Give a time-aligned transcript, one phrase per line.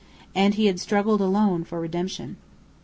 [0.33, 2.37] And he had struggled alone for redemption.